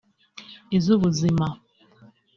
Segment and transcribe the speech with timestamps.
[0.77, 1.47] iz’ubuzima